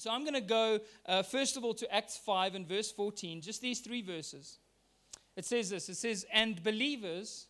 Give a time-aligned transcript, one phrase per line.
[0.00, 3.42] So I'm going to go, uh, first of all, to Acts 5 and verse 14,
[3.42, 4.58] just these three verses.
[5.36, 7.48] It says this it says, And believers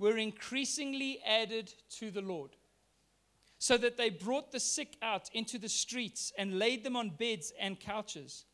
[0.00, 2.56] were increasingly added to the Lord,
[3.58, 7.52] so that they brought the sick out into the streets and laid them on beds
[7.56, 8.46] and couches,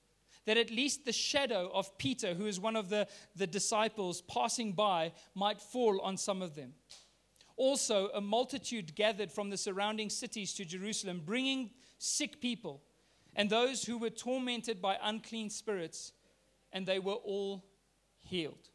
[0.44, 4.72] that at least the shadow of Peter, who is one of the, the disciples passing
[4.72, 6.74] by, might fall on some of them.
[7.56, 12.82] Also, a multitude gathered from the surrounding cities to Jerusalem, bringing sick people
[13.36, 16.12] and those who were tormented by unclean spirits,
[16.72, 17.64] and they were all
[18.18, 18.68] healed.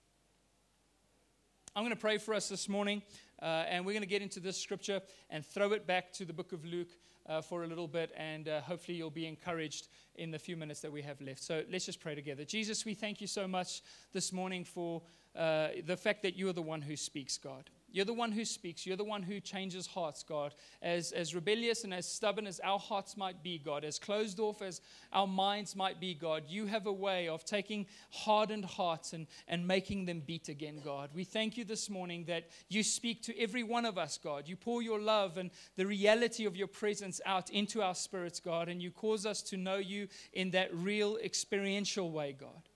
[1.76, 3.02] I'm going to pray for us this morning,
[3.42, 6.34] uh, and we're going to get into this scripture and throw it back to the
[6.34, 6.90] book of Luke
[7.26, 10.82] uh, for a little bit, and uh, hopefully you'll be encouraged in the few minutes
[10.82, 11.42] that we have left.
[11.42, 12.46] So let's just pray together.
[12.46, 13.82] Jesus, we thank you so much
[14.12, 15.02] this morning for
[15.36, 17.70] uh, the fact that you are the one who speaks, God.
[17.94, 18.88] You're the one who speaks.
[18.88, 20.56] You're the one who changes hearts, God.
[20.82, 24.64] As, as rebellious and as stubborn as our hearts might be, God, as closed off
[24.64, 24.82] as
[25.14, 29.68] our minds might be, God, you have a way of taking hardened hearts and, and
[29.68, 31.12] making them beat again, God.
[31.14, 34.48] We thank you this morning that you speak to every one of us, God.
[34.48, 38.70] You pour your love and the reality of your presence out into our spirits, God,
[38.70, 42.70] and you cause us to know you in that real experiential way, God.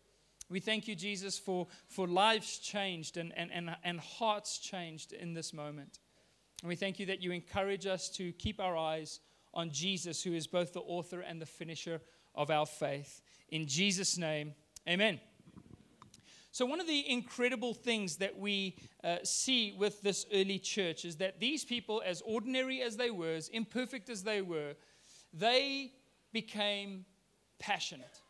[0.50, 5.34] We thank you, Jesus, for, for lives changed and, and, and, and hearts changed in
[5.34, 6.00] this moment.
[6.62, 9.20] And we thank you that you encourage us to keep our eyes
[9.53, 12.00] on Jesus, who is both the author and the finisher
[12.34, 13.22] of our faith.
[13.50, 14.53] In Jesus' name,
[14.88, 15.20] amen.
[16.52, 21.18] So, one of the incredible things that we uh, see with this early church is
[21.18, 24.73] that these people, as ordinary as they were, as imperfect as they were,
[25.34, 25.92] they
[26.34, 27.06] became
[27.59, 28.22] passionate.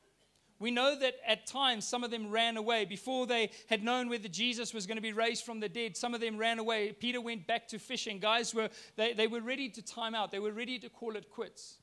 [0.59, 2.85] We know that at times some of them ran away.
[2.85, 6.15] Before they had known whether Jesus was going to be raised from the dead, some
[6.15, 6.91] of them ran away.
[6.93, 8.19] Peter went back to fishing.
[8.19, 11.29] Guys were, they, they were ready to time out, they were ready to call it
[11.29, 11.77] quits.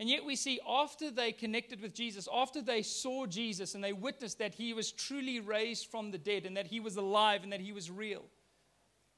[0.00, 3.92] And yet we see after they connected with Jesus, after they saw Jesus and they
[3.92, 7.52] witnessed that he was truly raised from the dead and that he was alive and
[7.52, 8.24] that he was real,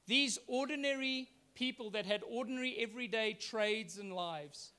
[0.06, 4.72] these ordinary people that had ordinary everyday trades and lives,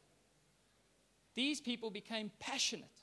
[1.33, 2.96] these people became passionate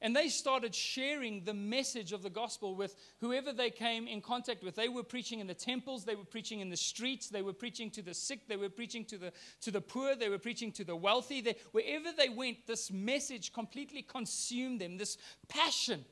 [0.00, 4.62] and they started sharing the message of the gospel with whoever they came in contact
[4.62, 4.76] with.
[4.76, 7.90] They were preaching in the temples, they were preaching in the streets, they were preaching
[7.92, 9.32] to the sick, they were preaching to the,
[9.62, 11.40] to the poor, they were preaching to the wealthy.
[11.40, 14.98] They, wherever they went, this message completely consumed them.
[14.98, 16.04] This passion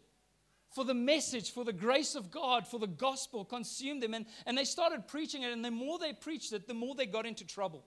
[0.77, 4.15] for the message, for the grace of God, for the gospel consumed them.
[4.15, 7.07] And, and they started preaching it, and the more they preached it, the more they
[7.07, 7.87] got into trouble.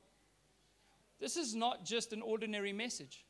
[1.20, 3.26] This is not just an ordinary message.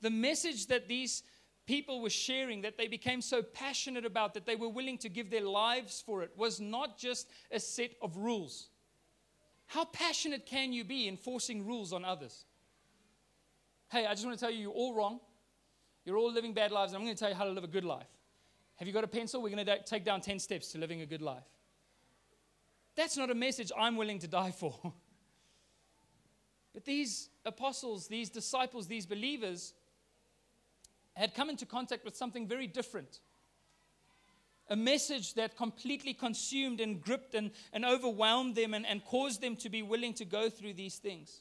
[0.00, 1.22] The message that these
[1.66, 5.30] people were sharing that they became so passionate about that they were willing to give
[5.30, 8.68] their lives for it was not just a set of rules.
[9.66, 12.44] How passionate can you be enforcing rules on others?
[13.90, 15.20] Hey, I just want to tell you, you're all wrong.
[16.04, 17.68] You're all living bad lives, and I'm going to tell you how to live a
[17.68, 18.06] good life.
[18.76, 19.42] Have you got a pencil?
[19.42, 21.42] We're going to take down 10 steps to living a good life.
[22.94, 24.74] That's not a message I'm willing to die for.
[26.74, 29.74] but these apostles, these disciples, these believers,
[31.16, 33.20] had come into contact with something very different.
[34.68, 39.56] A message that completely consumed and gripped and, and overwhelmed them and, and caused them
[39.56, 41.40] to be willing to go through these things.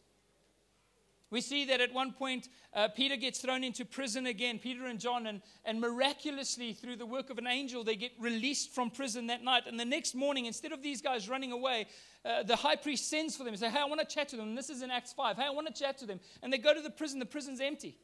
[1.31, 4.99] We see that at one point, uh, Peter gets thrown into prison again, Peter and
[4.99, 9.27] John, and, and miraculously, through the work of an angel, they get released from prison
[9.27, 9.63] that night.
[9.65, 11.87] And the next morning, instead of these guys running away,
[12.23, 14.37] uh, the high priest sends for them and says, Hey, I want to chat to
[14.37, 14.49] them.
[14.49, 15.35] And this is in Acts 5.
[15.35, 16.19] Hey, I want to chat to them.
[16.43, 17.97] And they go to the prison, the prison's empty.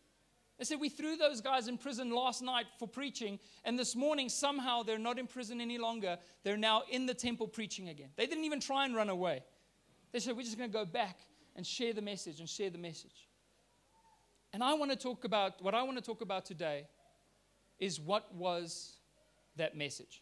[0.61, 4.29] They said, We threw those guys in prison last night for preaching, and this morning
[4.29, 6.19] somehow they're not in prison any longer.
[6.44, 8.09] They're now in the temple preaching again.
[8.16, 9.41] They didn't even try and run away.
[10.11, 11.17] They said, We're just going to go back
[11.55, 13.27] and share the message and share the message.
[14.53, 16.85] And I want to talk about what I want to talk about today
[17.79, 18.97] is what was
[19.55, 20.22] that message?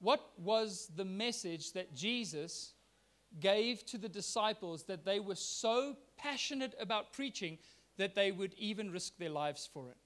[0.00, 2.72] What was the message that Jesus
[3.40, 7.58] gave to the disciples that they were so passionate about preaching
[7.98, 9.96] that they would even risk their lives for it.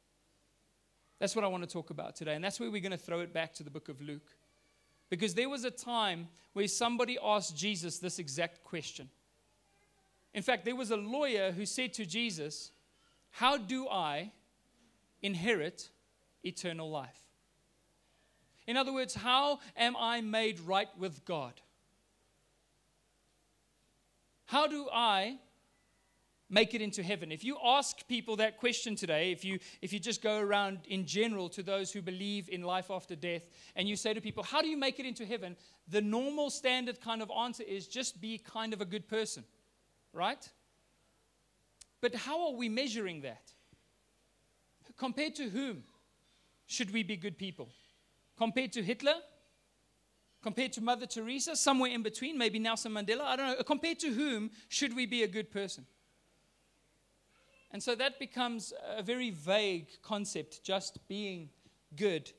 [1.20, 2.34] That's what I want to talk about today.
[2.34, 4.34] And that's where we're going to throw it back to the book of Luke.
[5.08, 9.08] Because there was a time where somebody asked Jesus this exact question.
[10.34, 12.72] In fact, there was a lawyer who said to Jesus,
[13.30, 14.32] How do I
[15.22, 15.90] inherit
[16.42, 17.28] eternal life?
[18.66, 21.54] In other words, how am I made right with God?
[24.46, 25.38] How do I
[26.52, 27.32] make it into heaven.
[27.32, 31.06] If you ask people that question today, if you, if you just go around in
[31.06, 33.42] general to those who believe in life after death,
[33.74, 35.56] and you say to people, How do you make it into heaven?
[35.88, 39.44] The normal standard kind of answer is just be kind of a good person,
[40.12, 40.46] right?
[42.02, 43.50] But how are we measuring that?
[44.98, 45.84] Compared to whom
[46.66, 47.70] should we be good people?
[48.36, 49.14] Compared to Hitler?
[50.42, 51.56] Compared to Mother Teresa?
[51.56, 52.36] Somewhere in between?
[52.36, 53.22] Maybe Nelson Mandela?
[53.22, 53.62] I don't know.
[53.64, 55.86] Compared to whom should we be a good person?
[57.72, 61.48] And so that becomes a very vague concept, just being
[61.96, 62.30] good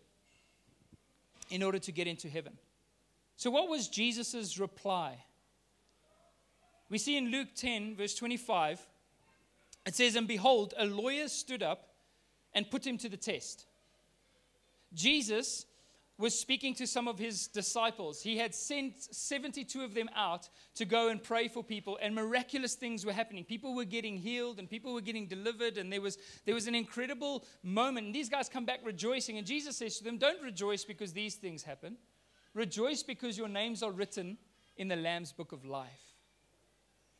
[1.49, 2.53] in order to get into heaven.
[3.35, 5.23] So, what was Jesus' reply?
[6.89, 8.79] We see in Luke 10, verse 25,
[9.87, 11.89] it says, And behold, a lawyer stood up
[12.53, 13.65] and put him to the test.
[14.93, 15.65] Jesus
[16.19, 18.21] was speaking to some of his disciples.
[18.21, 22.75] He had sent 72 of them out to go and pray for people, and miraculous
[22.75, 23.43] things were happening.
[23.43, 26.75] People were getting healed, and people were getting delivered, and there was, there was an
[26.75, 28.07] incredible moment.
[28.07, 31.35] And these guys come back rejoicing, and Jesus says to them, Don't rejoice because these
[31.35, 31.97] things happen.
[32.53, 34.37] Rejoice because your names are written
[34.77, 35.89] in the Lamb's book of life.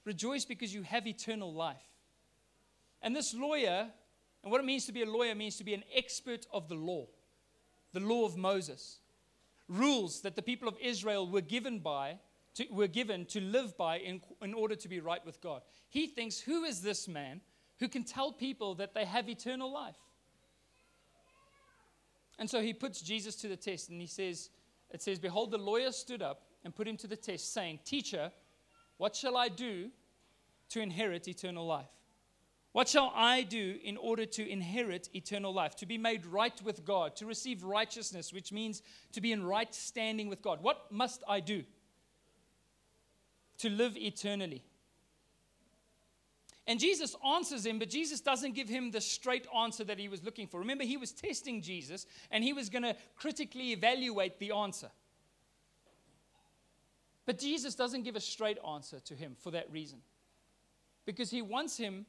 [0.06, 1.78] Rejoice because you have eternal life.
[3.02, 3.88] And this lawyer,
[4.44, 6.76] and what it means to be a lawyer means to be an expert of the
[6.76, 7.08] law
[7.94, 9.00] the law of Moses,
[9.68, 12.20] rules that the people of Israel were given by
[12.56, 15.62] to, were given to live by in, in order to be right with God.
[15.90, 17.42] He thinks, who is this man
[17.80, 19.96] who can tell people that they have eternal life?
[22.40, 24.50] And so he puts Jesus to the test and he says,
[24.92, 28.32] it says, Behold, the lawyer stood up and put him to the test, saying, Teacher,
[28.98, 29.90] what shall I do
[30.70, 31.90] to inherit eternal life?
[32.74, 36.84] What shall I do in order to inherit eternal life, to be made right with
[36.84, 38.82] God, to receive righteousness, which means
[39.14, 40.62] to be in right standing with God?
[40.62, 41.64] What must I do
[43.60, 44.64] to live eternally?
[46.66, 50.24] And Jesus answers him, but Jesus doesn't give him the straight answer that he was
[50.24, 50.60] looking for.
[50.60, 54.90] Remember, he was testing Jesus and he was going to critically evaluate the answer.
[57.26, 60.00] But Jesus doesn't give a straight answer to him for that reason.
[61.06, 62.06] Because he wants him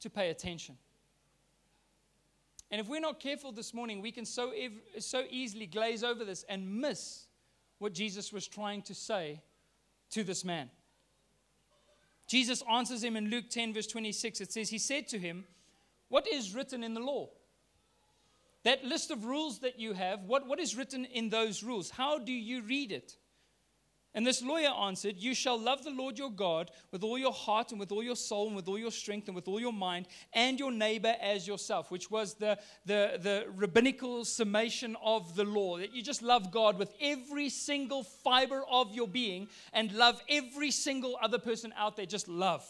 [0.00, 0.76] to pay attention.
[2.70, 6.24] And if we're not careful this morning, we can so, ev- so easily glaze over
[6.24, 7.26] this and miss
[7.78, 9.40] what Jesus was trying to say
[10.10, 10.70] to this man.
[12.28, 14.40] Jesus answers him in Luke 10, verse 26.
[14.40, 15.44] It says, He said to him,
[16.08, 17.30] What is written in the law?
[18.62, 21.90] That list of rules that you have, what, what is written in those rules?
[21.90, 23.16] How do you read it?
[24.12, 27.70] And this lawyer answered, You shall love the Lord your God with all your heart
[27.70, 30.08] and with all your soul and with all your strength and with all your mind,
[30.32, 35.78] and your neighbor as yourself, which was the, the, the rabbinical summation of the law.
[35.78, 40.72] That you just love God with every single fiber of your being and love every
[40.72, 42.06] single other person out there.
[42.06, 42.66] Just love.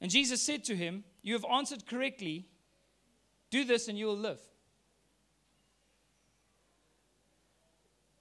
[0.00, 2.46] And Jesus said to him, You have answered correctly.
[3.50, 4.40] Do this and you will live.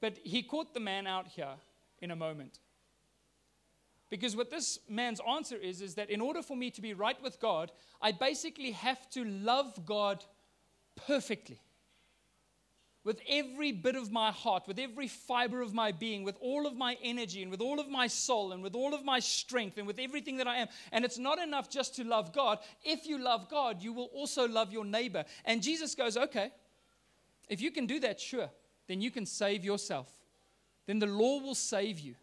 [0.03, 1.55] But he caught the man out here
[2.01, 2.59] in a moment.
[4.09, 7.15] Because what this man's answer is, is that in order for me to be right
[7.23, 7.71] with God,
[8.01, 10.25] I basically have to love God
[11.07, 11.61] perfectly.
[13.05, 16.75] With every bit of my heart, with every fiber of my being, with all of
[16.75, 19.88] my energy, and with all of my soul, and with all of my strength, and
[19.88, 20.67] with everything that I am.
[20.91, 22.59] And it's not enough just to love God.
[22.83, 25.23] If you love God, you will also love your neighbor.
[25.45, 26.51] And Jesus goes, okay,
[27.47, 28.50] if you can do that, sure
[28.88, 30.12] then you can save yourself.
[30.85, 32.15] Then the law will save you.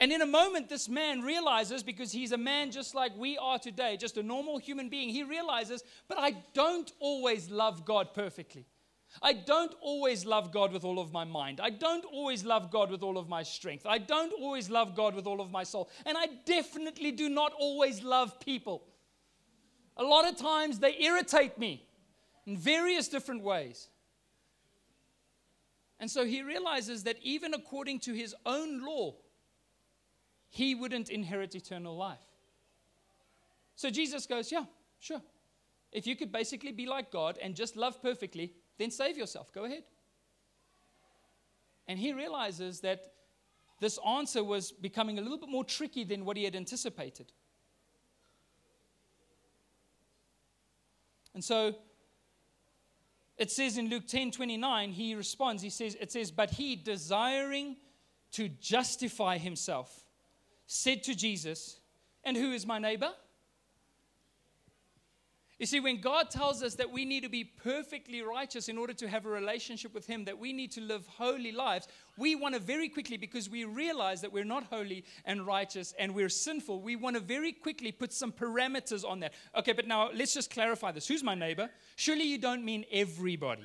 [0.00, 3.58] And in a moment, this man realizes, because he's a man just like we are
[3.58, 8.66] today, just a normal human being, he realizes, but I don't always love God perfectly.
[9.22, 11.60] I don't always love God with all of my mind.
[11.60, 13.86] I don't always love God with all of my strength.
[13.86, 15.88] I don't always love God with all of my soul.
[16.06, 18.84] And I definitely do not always love people.
[19.96, 21.88] A lot of times they irritate me
[22.46, 23.88] in various different ways.
[26.00, 29.14] And so he realizes that even according to his own law,
[30.48, 32.18] he wouldn't inherit eternal life.
[33.74, 34.64] So Jesus goes, Yeah,
[35.00, 35.22] sure.
[35.90, 39.52] If you could basically be like God and just love perfectly, then save yourself.
[39.52, 39.84] Go ahead.
[41.86, 43.12] And he realizes that
[43.80, 47.32] this answer was becoming a little bit more tricky than what he had anticipated.
[51.32, 51.76] And so
[53.38, 57.76] it says in Luke 10 29, he responds, he says, it says, But he, desiring
[58.32, 60.04] to justify himself,
[60.66, 61.80] said to Jesus,
[62.24, 63.12] And who is my neighbor?
[65.58, 68.92] You see, when God tells us that we need to be perfectly righteous in order
[68.92, 72.54] to have a relationship with Him, that we need to live holy lives, we want
[72.54, 76.80] to very quickly, because we realize that we're not holy and righteous and we're sinful,
[76.80, 79.32] we want to very quickly put some parameters on that.
[79.56, 81.08] Okay, but now let's just clarify this.
[81.08, 81.68] Who's my neighbor?
[81.96, 83.64] Surely you don't mean everybody.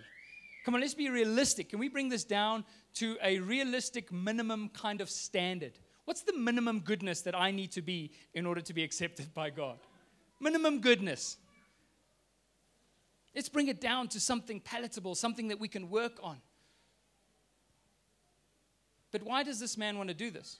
[0.65, 1.69] Come on, let's be realistic.
[1.69, 5.73] Can we bring this down to a realistic minimum kind of standard?
[6.05, 9.51] What's the minimum goodness that I need to be in order to be accepted by
[9.51, 9.77] God?
[10.39, 11.37] Minimum goodness.
[13.35, 16.37] Let's bring it down to something palatable, something that we can work on.
[19.11, 20.59] But why does this man want to do this?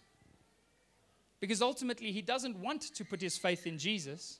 [1.39, 4.39] Because ultimately, he doesn't want to put his faith in Jesus.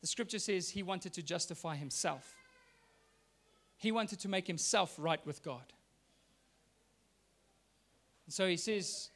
[0.00, 2.36] The scripture says he wanted to justify himself,
[3.76, 5.72] he wanted to make himself right with God.
[8.26, 9.10] And so he says,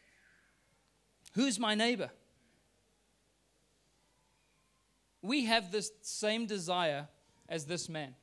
[1.35, 2.11] Who's my neighbor?
[5.21, 7.09] We have this same desire
[7.53, 8.15] as this man.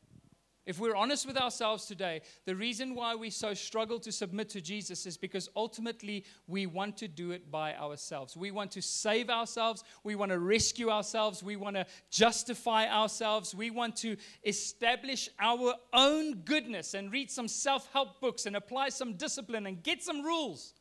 [0.66, 4.62] If we're honest with ourselves today, the reason why we so struggle to submit to
[4.62, 8.38] Jesus is because ultimately we want to do it by ourselves.
[8.38, 9.84] We want to save ourselves.
[10.04, 11.42] We want to rescue ourselves.
[11.42, 13.56] We want to justify ourselves.
[13.56, 18.90] We want to establish our own goodness and read some self help books and apply
[18.90, 20.74] some discipline and get some rules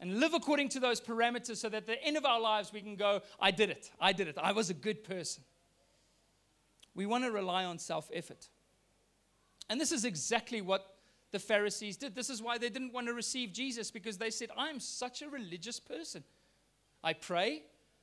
[0.00, 2.80] and live according to those parameters so that at the end of our lives we
[2.80, 3.90] can go, I did it.
[4.00, 4.38] I did it.
[4.42, 5.44] I was a good person.
[6.98, 8.48] We want to rely on self effort.
[9.70, 10.84] And this is exactly what
[11.30, 12.16] the Pharisees did.
[12.16, 15.28] This is why they didn't want to receive Jesus because they said, I'm such a
[15.28, 16.24] religious person.
[17.04, 17.62] I pray,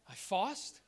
[0.09, 0.79] I fast,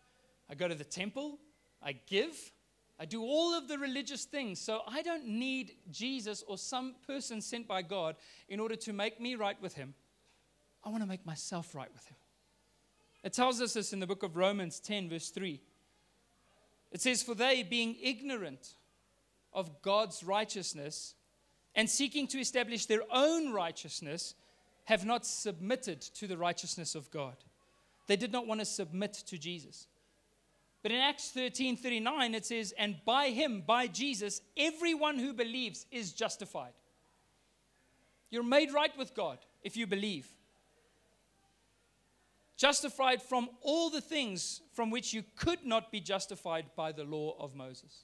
[0.49, 1.37] I go to the temple,
[1.83, 2.53] I give,
[2.97, 4.61] I do all of the religious things.
[4.61, 8.15] So I don't need Jesus or some person sent by God
[8.47, 9.95] in order to make me right with Him.
[10.81, 12.15] I want to make myself right with Him.
[13.25, 15.59] It tells us this in the book of Romans 10, verse 3.
[16.91, 18.75] It says, For they, being ignorant
[19.53, 21.15] of God's righteousness
[21.75, 24.35] and seeking to establish their own righteousness,
[24.85, 27.35] have not submitted to the righteousness of God.
[28.07, 29.87] They did not want to submit to Jesus.
[30.81, 35.85] But in Acts 13 39, it says, And by him, by Jesus, everyone who believes
[35.91, 36.71] is justified.
[38.29, 40.27] You're made right with God if you believe.
[42.57, 47.35] Justified from all the things from which you could not be justified by the law
[47.39, 48.03] of Moses.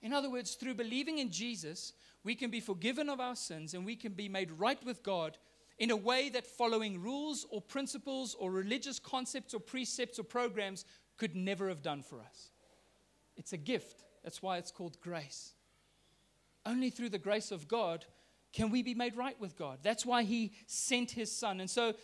[0.00, 1.92] In other words, through believing in Jesus,
[2.24, 5.36] we can be forgiven of our sins and we can be made right with God
[5.78, 10.84] in a way that following rules or principles or religious concepts or precepts or programs
[11.16, 12.50] could never have done for us.
[13.36, 14.04] It's a gift.
[14.22, 15.52] That's why it's called grace.
[16.64, 18.06] Only through the grace of God
[18.52, 19.78] can we be made right with God.
[19.82, 21.60] That's why He sent His Son.
[21.60, 21.94] And so,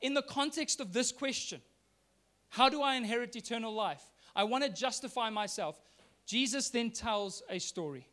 [0.00, 1.60] in the context of this question,
[2.50, 4.02] how do I inherit eternal life?
[4.34, 5.80] I want to justify myself.
[6.26, 8.06] Jesus then tells a story.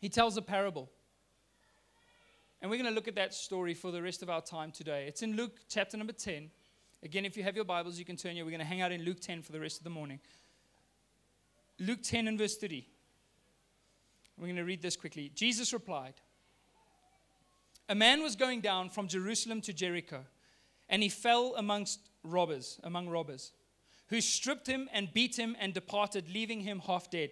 [0.00, 0.90] He tells a parable.
[2.60, 5.06] And we're going to look at that story for the rest of our time today.
[5.06, 6.50] It's in Luke chapter number 10.
[7.02, 8.44] Again, if you have your Bibles, you can turn here.
[8.44, 10.20] We're going to hang out in Luke 10 for the rest of the morning.
[11.78, 12.86] Luke 10 and verse 30.
[14.38, 15.30] We're going to read this quickly.
[15.34, 16.14] Jesus replied
[17.88, 20.24] A man was going down from Jerusalem to Jericho,
[20.94, 23.50] and he fell amongst robbers, among robbers
[24.10, 27.30] who stripped him and beat him and departed, leaving him half dead.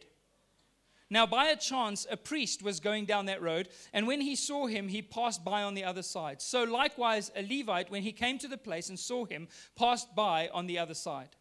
[1.09, 4.67] Now, by a chance, a priest was going down that road, and when he saw
[4.67, 6.43] him, he passed by on the other side.
[6.43, 10.49] So, likewise, a Levite, when he came to the place and saw him, passed by
[10.53, 11.37] on the other side.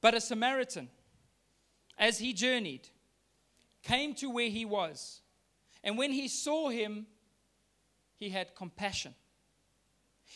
[0.00, 0.88] But a Samaritan,
[1.96, 2.88] as he journeyed,
[3.84, 5.20] came to where he was,
[5.84, 7.06] and when he saw him,
[8.16, 9.14] he had compassion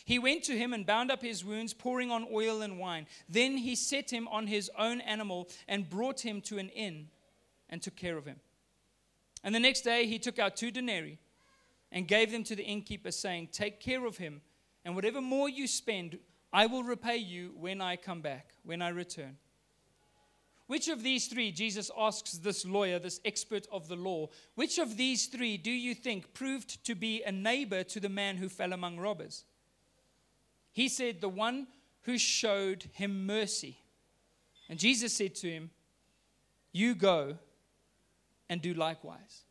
[0.07, 3.07] he went to him and bound up his wounds, pouring on oil and wine.
[3.27, 7.09] Then he set him on his own animal and brought him to an inn
[7.69, 8.37] and took care of him.
[9.43, 11.19] And the next day he took out two denarii
[11.91, 14.39] and gave them to the innkeeper, saying, Take care of him,
[14.85, 16.17] and whatever more you spend,
[16.53, 19.35] I will repay you when I come back, when I return.
[20.67, 24.95] Which of these three, Jesus asks this lawyer, this expert of the law, which of
[24.95, 28.71] these three do you think proved to be a neighbor to the man who fell
[28.71, 29.43] among robbers?
[30.77, 31.65] He said, The one
[32.03, 33.79] who showed him mercy.
[34.69, 35.71] And Jesus said to him,
[36.71, 37.39] You go
[38.47, 39.45] and do likewise.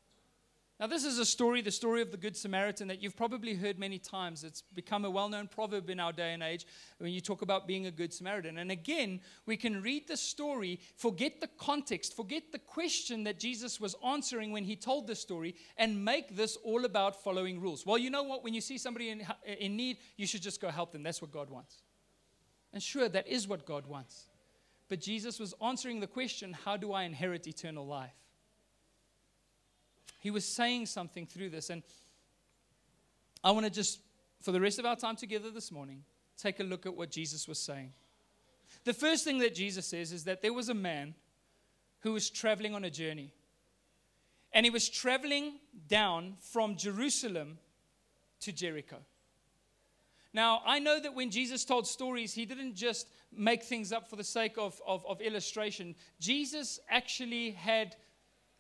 [0.78, 3.78] Now, this is a story, the story of the Good Samaritan, that you've probably heard
[3.78, 4.44] many times.
[4.44, 6.66] It's become a well known proverb in our day and age
[6.98, 8.58] when you talk about being a Good Samaritan.
[8.58, 13.80] And again, we can read the story, forget the context, forget the question that Jesus
[13.80, 17.86] was answering when he told the story, and make this all about following rules.
[17.86, 18.44] Well, you know what?
[18.44, 21.02] When you see somebody in, in need, you should just go help them.
[21.02, 21.80] That's what God wants.
[22.74, 24.26] And sure, that is what God wants.
[24.90, 28.12] But Jesus was answering the question how do I inherit eternal life?
[30.26, 31.70] He was saying something through this.
[31.70, 31.84] And
[33.44, 34.00] I want to just,
[34.42, 36.02] for the rest of our time together this morning,
[36.36, 37.92] take a look at what Jesus was saying.
[38.82, 41.14] The first thing that Jesus says is that there was a man
[42.00, 43.32] who was traveling on a journey.
[44.52, 47.58] And he was traveling down from Jerusalem
[48.40, 48.96] to Jericho.
[50.32, 54.16] Now, I know that when Jesus told stories, he didn't just make things up for
[54.16, 55.94] the sake of, of, of illustration.
[56.18, 57.94] Jesus actually had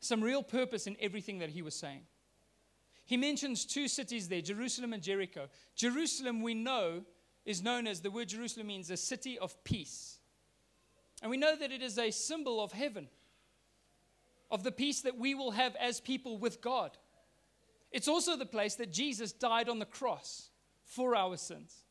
[0.06, 2.02] some real purpose in everything that he was saying.
[3.04, 5.48] He mentions two cities there, Jerusalem and Jericho.
[5.74, 7.04] Jerusalem, we know,
[7.44, 10.18] is known as the word Jerusalem means a city of peace.
[11.22, 13.08] And we know that it is a symbol of heaven,
[14.50, 16.98] of the peace that we will have as people with God.
[17.92, 20.50] It's also the place that Jesus died on the cross
[20.84, 21.84] for our sins.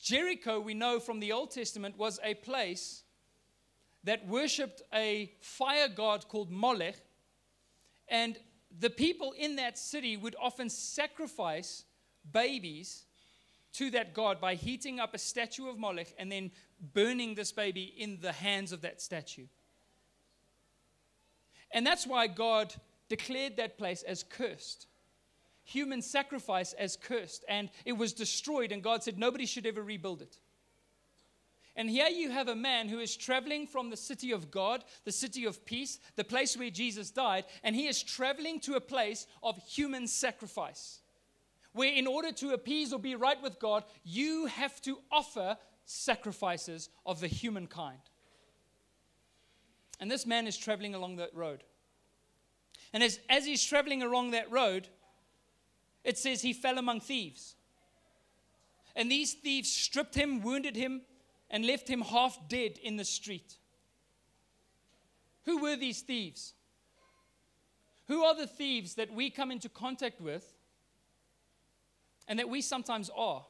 [0.00, 3.03] Jericho, we know from the Old Testament, was a place
[4.04, 6.96] that worshipped a fire god called Molech.
[8.08, 8.38] And
[8.78, 11.84] the people in that city would often sacrifice
[12.32, 13.04] babies
[13.74, 16.50] to that god by heating up a statue of Molech and then
[16.92, 19.46] burning this baby in the hands of that statue.
[21.70, 22.72] And that's why God
[23.08, 24.86] declared that place as cursed.
[25.64, 27.44] Human sacrifice as cursed.
[27.48, 30.38] And it was destroyed, and God said nobody should ever rebuild it.
[31.76, 35.12] And here you have a man who is traveling from the city of God, the
[35.12, 39.26] city of peace, the place where Jesus died, and he is traveling to a place
[39.42, 41.00] of human sacrifice.
[41.72, 46.88] Where, in order to appease or be right with God, you have to offer sacrifices
[47.04, 47.98] of the human kind.
[49.98, 51.64] And this man is traveling along that road.
[52.92, 54.86] And as, as he's traveling along that road,
[56.04, 57.56] it says he fell among thieves.
[58.94, 61.02] And these thieves stripped him, wounded him,
[61.50, 63.58] and left him half dead in the street.
[65.44, 66.54] Who were these thieves?
[68.08, 70.44] Who are the thieves that we come into contact with
[72.28, 73.44] and that we sometimes are?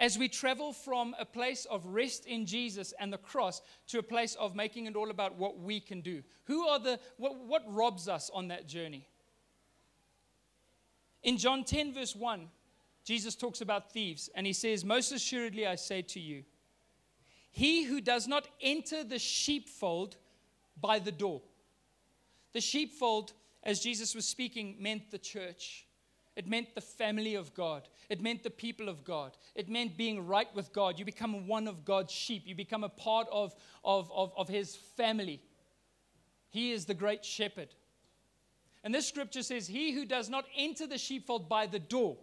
[0.00, 4.02] As we travel from a place of rest in Jesus and the cross to a
[4.02, 6.22] place of making it all about what we can do.
[6.44, 9.08] Who are the, what, what robs us on that journey?
[11.24, 12.48] In John 10, verse 1,
[13.04, 16.44] Jesus talks about thieves and he says, Most assuredly I say to you,
[17.58, 20.16] he who does not enter the sheepfold
[20.80, 21.42] by the door.
[22.52, 23.32] The sheepfold,
[23.64, 25.84] as Jesus was speaking, meant the church.
[26.36, 27.88] It meant the family of God.
[28.08, 29.36] It meant the people of God.
[29.56, 31.00] It meant being right with God.
[31.00, 32.44] You become one of God's sheep.
[32.46, 35.42] You become a part of, of, of, of his family.
[36.50, 37.74] He is the great shepherd.
[38.84, 42.18] And this scripture says, He who does not enter the sheepfold by the door.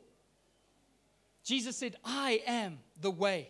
[1.44, 3.50] Jesus said, I am the way,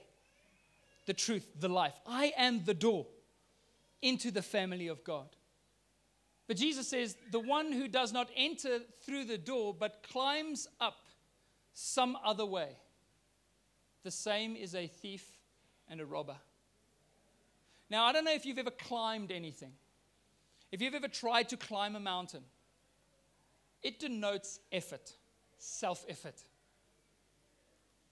[1.06, 1.94] the truth, the life.
[2.06, 3.08] I am the door
[4.02, 5.28] into the family of God.
[6.48, 11.08] But Jesus says, the one who does not enter through the door but climbs up
[11.74, 12.70] some other way,
[14.04, 15.26] the same is a thief
[15.90, 16.38] and a robber.
[17.90, 19.74] Now, I don't know if you've ever climbed anything.
[20.72, 22.44] If you've ever tried to climb a mountain,
[23.84, 25.14] it denotes effort,
[25.58, 26.44] self effort.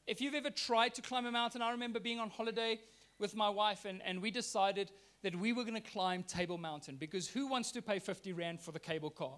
[0.05, 2.79] If you've ever tried to climb a mountain, I remember being on holiday
[3.19, 6.97] with my wife, and, and we decided that we were going to climb Table Mountain
[6.97, 9.37] because who wants to pay 50 Rand for the cable car?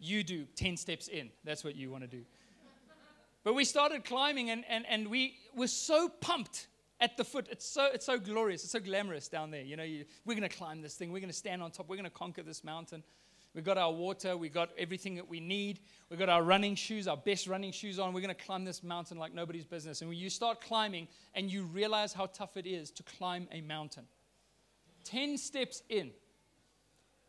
[0.00, 1.30] you do, 10 steps in.
[1.44, 2.24] That's what you want to do.
[3.44, 6.66] But we started climbing, and, and, and we were so pumped
[7.00, 7.48] at the foot.
[7.50, 9.62] It's so, it's so glorious, it's so glamorous down there.
[9.62, 11.88] You know, you, we're going to climb this thing, we're going to stand on top,
[11.88, 13.02] we're going to conquer this mountain.
[13.54, 15.78] We got our water, we got everything that we need.
[16.10, 18.12] We got our running shoes, our best running shoes on.
[18.12, 20.00] We're going to climb this mountain like nobody's business.
[20.00, 23.60] And when you start climbing and you realize how tough it is to climb a
[23.60, 24.04] mountain,
[25.04, 26.10] 10 steps in,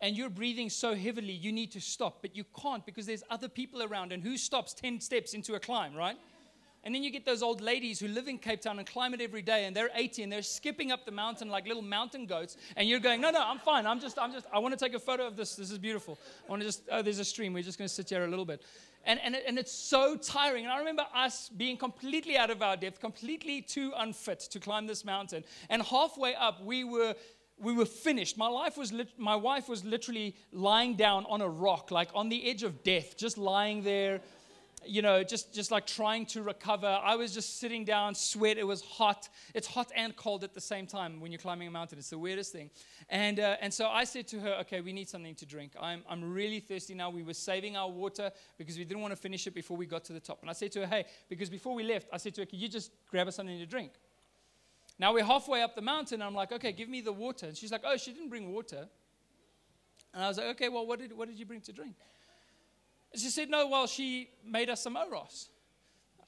[0.01, 3.47] and you're breathing so heavily, you need to stop, but you can't because there's other
[3.47, 4.11] people around.
[4.11, 6.17] And who stops 10 steps into a climb, right?
[6.85, 9.19] And then you get those old ladies who live in Cape Town and climb it
[9.19, 12.57] every day, and they're 80 and they're skipping up the mountain like little mountain goats.
[12.75, 13.87] And you're going, no, no, I'm fine.
[13.87, 15.55] I'm just, I'm just, I want to take a photo of this.
[15.55, 16.19] This is beautiful.
[16.47, 17.53] I want to just, oh, there's a stream.
[17.53, 18.61] We're just going to sit here a little bit.
[19.03, 20.65] And, and, and it's so tiring.
[20.65, 24.85] And I remember us being completely out of our depth, completely too unfit to climb
[24.85, 25.43] this mountain.
[25.69, 27.15] And halfway up, we were
[27.57, 28.37] we were finished.
[28.37, 32.27] My, life was lit- my wife was literally lying down on a rock, like on
[32.27, 34.19] the edge of death, just lying there,
[34.87, 36.87] you know, just, just like trying to recover.
[36.87, 38.57] I was just sitting down, sweat.
[38.57, 39.29] It was hot.
[39.53, 41.97] It's hot and cold at the same time when you're climbing a mountain.
[41.97, 42.69] It's the weirdest thing.
[43.09, 45.73] And, uh, and so I said to her, okay, we need something to drink.
[45.79, 47.09] I'm, I'm really thirsty now.
[47.09, 50.03] We were saving our water because we didn't want to finish it before we got
[50.05, 50.41] to the top.
[50.41, 52.59] And I said to her, hey, because before we left, I said to her, can
[52.59, 53.91] you just grab us something to drink?
[54.97, 56.21] Now we're halfway up the mountain.
[56.21, 57.47] I'm like, okay, give me the water.
[57.47, 58.87] And she's like, oh, she didn't bring water.
[60.13, 61.95] And I was like, okay, well, what did, what did you bring to drink?
[63.19, 65.49] She said, no, well, she made us some Oros.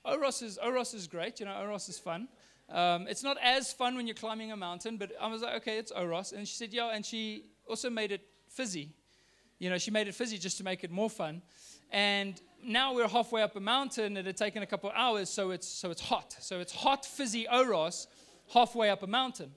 [0.05, 1.39] Oros is, Oros is great.
[1.39, 2.27] You know, Oros is fun.
[2.69, 5.77] Um, it's not as fun when you're climbing a mountain, but I was like, okay,
[5.77, 6.33] it's Oros.
[6.33, 8.93] And she said, yeah, and she also made it fizzy.
[9.59, 11.41] You know, she made it fizzy just to make it more fun.
[11.91, 14.17] And now we're halfway up a mountain.
[14.17, 16.35] It had taken a couple hours, so it's, so it's hot.
[16.39, 18.07] So it's hot, fizzy Oros
[18.53, 19.51] halfway up a mountain.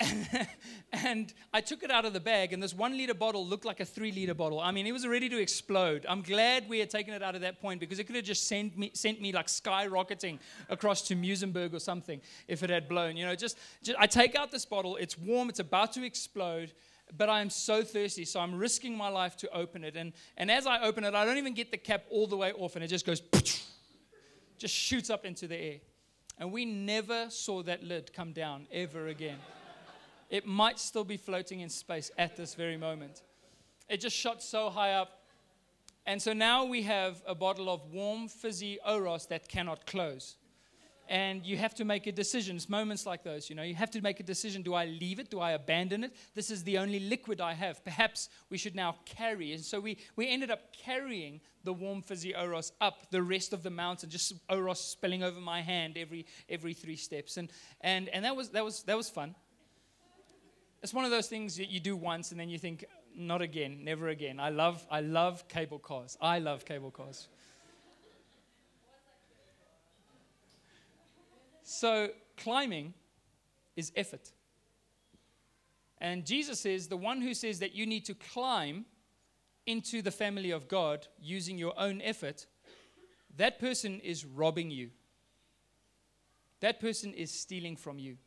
[0.92, 3.80] and I took it out of the bag, and this one liter bottle looked like
[3.80, 4.58] a three liter bottle.
[4.58, 6.04] I mean, it was ready to explode.
[6.08, 8.48] I'm glad we had taken it out at that point because it could have just
[8.48, 13.16] sent me, sent me like skyrocketing across to Muizenberg or something if it had blown.
[13.16, 16.72] You know, just, just I take out this bottle, it's warm, it's about to explode,
[17.16, 19.96] but I am so thirsty, so I'm risking my life to open it.
[19.96, 22.52] And, and as I open it, I don't even get the cap all the way
[22.52, 23.20] off, and it just goes,
[24.58, 25.78] just shoots up into the air.
[26.38, 29.38] And we never saw that lid come down ever again.
[30.30, 33.22] It might still be floating in space at this very moment.
[33.88, 35.20] It just shot so high up.
[36.06, 40.36] And so now we have a bottle of warm, fizzy Oros that cannot close.
[41.06, 42.56] And you have to make a decision.
[42.56, 43.62] It's moments like those, you know.
[43.62, 44.62] You have to make a decision.
[44.62, 45.30] Do I leave it?
[45.30, 46.16] Do I abandon it?
[46.34, 47.84] This is the only liquid I have.
[47.84, 49.52] Perhaps we should now carry.
[49.52, 53.62] And so we, we ended up carrying the warm, fizzy Oros up the rest of
[53.62, 57.36] the mountain, just Oros spilling over my hand every, every three steps.
[57.36, 57.50] And,
[57.82, 59.34] and, and that, was, that, was, that was fun.
[60.84, 62.84] It's one of those things that you do once and then you think,
[63.16, 64.38] not again, never again.
[64.38, 66.18] I love, I love cable cars.
[66.20, 67.26] I love cable cars.
[71.62, 72.92] So, climbing
[73.76, 74.30] is effort.
[76.02, 78.84] And Jesus says the one who says that you need to climb
[79.66, 82.44] into the family of God using your own effort,
[83.38, 84.90] that person is robbing you.
[86.60, 88.18] That person is stealing from you.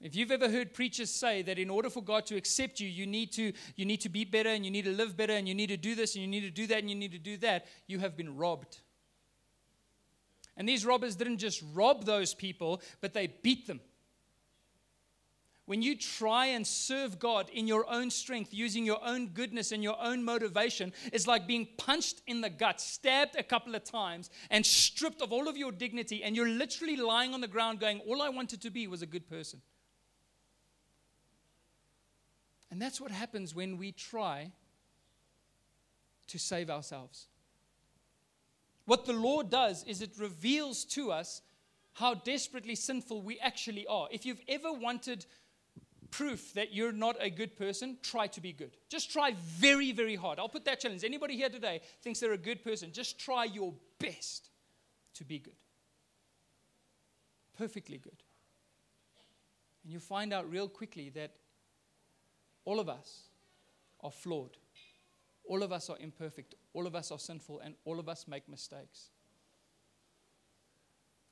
[0.00, 3.04] If you've ever heard preachers say that in order for God to accept you, you
[3.04, 5.54] need to, you need to be better and you need to live better and you
[5.54, 7.36] need to do this and you need to do that and you need to do
[7.38, 8.78] that, you have been robbed.
[10.56, 13.80] And these robbers didn't just rob those people, but they beat them.
[15.66, 19.82] When you try and serve God in your own strength, using your own goodness and
[19.82, 24.30] your own motivation, it's like being punched in the gut, stabbed a couple of times,
[24.48, 26.24] and stripped of all of your dignity.
[26.24, 29.06] And you're literally lying on the ground going, All I wanted to be was a
[29.06, 29.60] good person.
[32.70, 34.52] And that's what happens when we try
[36.28, 37.26] to save ourselves.
[38.84, 41.42] What the law does is it reveals to us
[41.94, 44.08] how desperately sinful we actually are.
[44.10, 45.26] If you've ever wanted
[46.10, 48.76] proof that you're not a good person, try to be good.
[48.88, 50.38] Just try very, very hard.
[50.38, 51.04] I'll put that challenge.
[51.04, 54.50] Anybody here today thinks they're a good person, just try your best
[55.14, 55.56] to be good.
[57.56, 58.22] Perfectly good.
[59.82, 61.32] And you'll find out real quickly that
[62.64, 63.28] all of us
[64.00, 64.56] are flawed.
[65.44, 66.54] All of us are imperfect.
[66.74, 67.60] All of us are sinful.
[67.60, 69.10] And all of us make mistakes.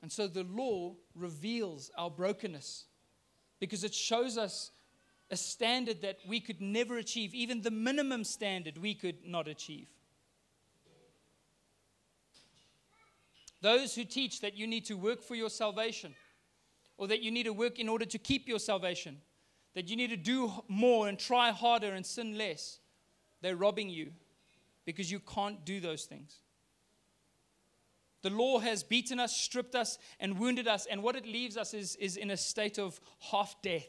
[0.03, 2.85] And so the law reveals our brokenness
[3.61, 4.71] because it shows us
[5.31, 9.89] a standard that we could never achieve, even the minimum standard we could not achieve.
[13.63, 16.15] Those who teach that you need to work for your salvation
[16.99, 19.19] or that you need to work in order to keep your salvation
[19.77, 22.79] that you need to do more and try harder and sin less,
[23.43, 24.11] they're robbing you
[24.87, 26.39] because you can't do those things.
[28.23, 31.75] The law has beaten us, stripped us, and wounded us, and what it leaves us
[31.75, 32.99] is, is in a state of
[33.31, 33.87] half death.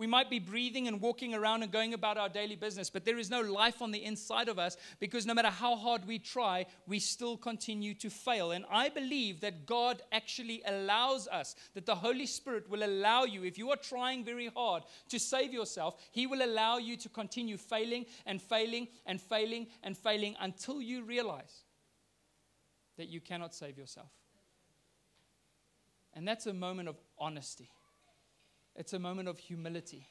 [0.00, 3.18] We might be breathing and walking around and going about our daily business, but there
[3.18, 6.64] is no life on the inside of us because no matter how hard we try,
[6.86, 8.52] we still continue to fail.
[8.52, 13.44] And I believe that God actually allows us, that the Holy Spirit will allow you,
[13.44, 17.58] if you are trying very hard to save yourself, He will allow you to continue
[17.58, 21.64] failing and failing and failing and failing until you realize
[22.96, 24.08] that you cannot save yourself.
[26.14, 27.68] And that's a moment of honesty.
[28.80, 30.06] It's a moment of humility.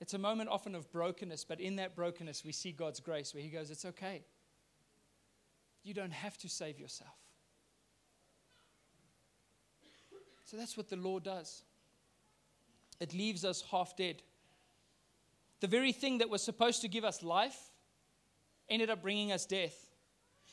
[0.00, 3.42] It's a moment often of brokenness, but in that brokenness, we see God's grace where
[3.42, 4.24] He goes, It's okay.
[5.82, 7.16] You don't have to save yourself.
[10.44, 11.64] So that's what the law does
[13.00, 14.22] it leaves us half dead.
[15.58, 17.58] The very thing that was supposed to give us life
[18.68, 19.90] ended up bringing us death.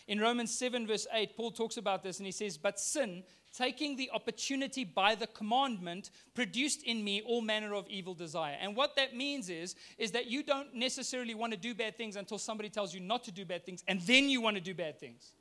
[0.08, 3.24] In Romans 7, verse 8, Paul talks about this and he says, But sin,
[3.56, 8.58] taking the opportunity by the commandment, produced in me all manner of evil desire.
[8.60, 12.16] And what that means is, is that you don't necessarily want to do bad things
[12.16, 14.74] until somebody tells you not to do bad things, and then you want to do
[14.74, 15.32] bad things.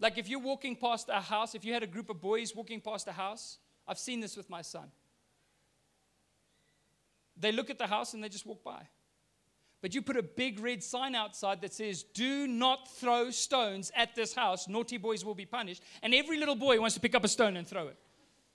[0.00, 2.80] Like if you're walking past a house, if you had a group of boys walking
[2.80, 4.90] past a house, I've seen this with my son.
[7.36, 8.86] They look at the house and they just walk by
[9.84, 14.14] but you put a big red sign outside that says, Do not throw stones at
[14.14, 14.66] this house.
[14.66, 15.82] Naughty boys will be punished.
[16.02, 17.98] And every little boy wants to pick up a stone and throw it.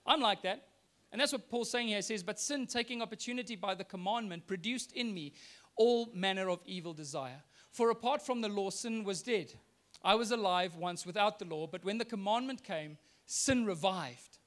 [0.04, 0.66] I'm like that.
[1.12, 1.98] And that's what Paul's saying here.
[1.98, 5.32] He says, But sin, taking opportunity by the commandment, produced in me
[5.76, 7.44] all manner of evil desire.
[7.70, 9.52] For apart from the law, sin was dead.
[10.02, 14.38] I was alive once without the law, but when the commandment came, sin revived.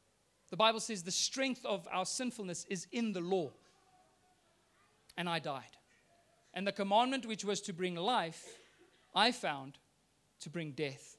[0.50, 3.52] The Bible says the strength of our sinfulness is in the law.
[5.16, 5.78] And I died.
[6.54, 8.46] And the commandment which was to bring life,
[9.16, 9.78] I found
[10.42, 11.18] to bring death.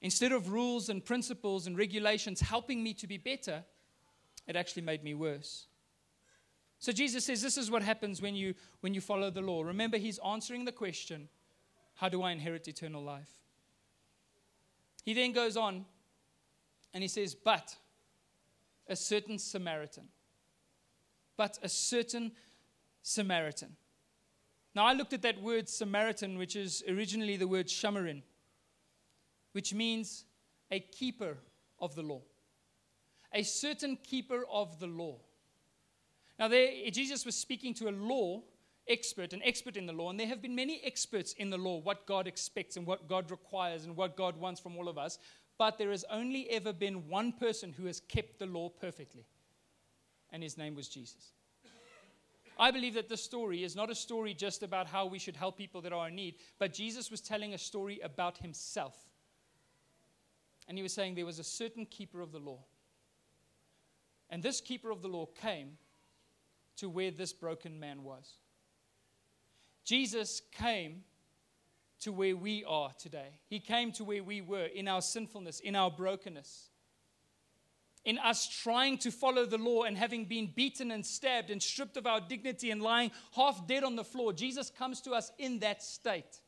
[0.00, 3.64] Instead of rules and principles and regulations helping me to be better,
[4.46, 5.66] it actually made me worse.
[6.78, 9.62] So Jesus says this is what happens when you when you follow the law.
[9.62, 11.28] Remember he's answering the question,
[11.94, 13.30] how do I inherit eternal life?
[15.02, 15.86] He then goes on
[16.92, 17.76] and he says, but
[18.86, 20.08] a certain Samaritan.
[21.36, 22.32] But a certain
[23.02, 23.76] Samaritan.
[24.74, 28.22] Now, I looked at that word Samaritan, which is originally the word shamarin,
[29.52, 30.24] which means
[30.70, 31.38] a keeper
[31.78, 32.22] of the law.
[33.32, 35.16] A certain keeper of the law.
[36.38, 38.42] Now, there, Jesus was speaking to a law
[38.88, 41.78] expert, an expert in the law, and there have been many experts in the law,
[41.78, 45.18] what God expects and what God requires and what God wants from all of us.
[45.56, 49.24] But there has only ever been one person who has kept the law perfectly,
[50.32, 51.32] and his name was Jesus.
[52.58, 55.58] I believe that this story is not a story just about how we should help
[55.58, 58.96] people that are in need, but Jesus was telling a story about himself.
[60.68, 62.60] And he was saying there was a certain keeper of the law.
[64.30, 65.78] And this keeper of the law came
[66.76, 68.34] to where this broken man was.
[69.84, 71.04] Jesus came
[72.00, 73.38] to where we are today.
[73.46, 76.70] He came to where we were in our sinfulness, in our brokenness
[78.04, 81.96] in us trying to follow the law and having been beaten and stabbed and stripped
[81.96, 85.58] of our dignity and lying half dead on the floor, Jesus comes to us in
[85.60, 86.40] that state.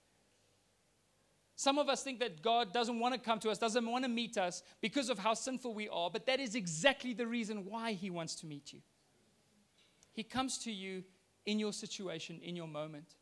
[1.59, 4.11] Some of us think that God doesn't want to come to us, doesn't want to
[4.11, 7.92] meet us because of how sinful we are, but that is exactly the reason why
[7.92, 8.81] He wants to meet you.
[10.12, 11.05] He comes to you
[11.47, 13.14] in your situation, in your moment.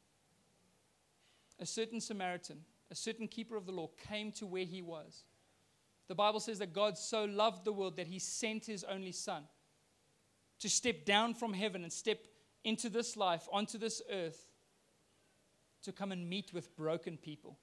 [1.61, 2.59] A certain Samaritan,
[2.91, 5.25] a certain keeper of the law, came to where he was.
[6.09, 9.45] The Bible says that God so loved the world that he sent his only son
[10.61, 12.27] to step down from heaven and step
[12.63, 14.47] into this life, onto this earth,
[15.83, 17.59] to come and meet with broken people.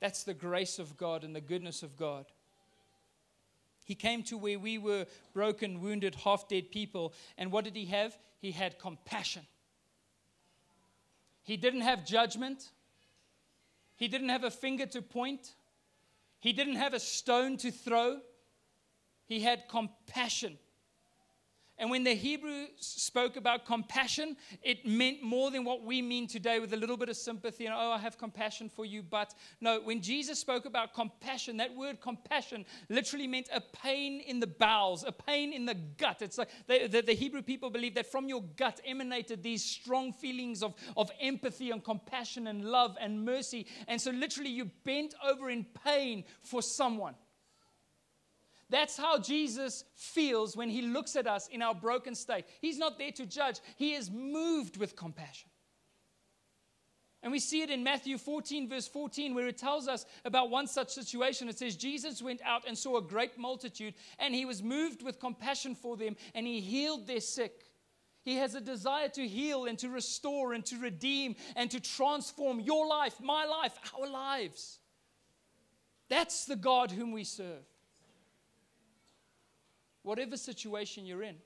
[0.00, 2.26] That's the grace of God and the goodness of God.
[3.84, 7.14] He came to where we were broken, wounded, half dead people.
[7.36, 8.16] And what did he have?
[8.38, 9.42] He had compassion.
[11.42, 12.68] He didn't have judgment,
[13.96, 15.54] he didn't have a finger to point.
[16.40, 18.20] He didn't have a stone to throw,
[19.26, 20.58] he had compassion.
[21.78, 26.58] And when the Hebrews spoke about compassion, it meant more than what we mean today
[26.58, 29.02] with a little bit of sympathy and, oh, I have compassion for you.
[29.02, 34.40] But no, when Jesus spoke about compassion, that word compassion literally meant a pain in
[34.40, 36.20] the bowels, a pain in the gut.
[36.20, 40.12] It's like the, the, the Hebrew people believed that from your gut emanated these strong
[40.12, 43.66] feelings of, of empathy and compassion and love and mercy.
[43.86, 47.14] And so literally you bent over in pain for someone.
[48.70, 52.44] That's how Jesus feels when he looks at us in our broken state.
[52.60, 55.48] He's not there to judge, he is moved with compassion.
[57.22, 60.68] And we see it in Matthew 14, verse 14, where it tells us about one
[60.68, 61.48] such situation.
[61.48, 65.18] It says, Jesus went out and saw a great multitude, and he was moved with
[65.18, 67.64] compassion for them, and he healed their sick.
[68.22, 72.60] He has a desire to heal and to restore and to redeem and to transform
[72.60, 74.78] your life, my life, our lives.
[76.08, 77.64] That's the God whom we serve
[80.08, 81.36] whatever situation you're in,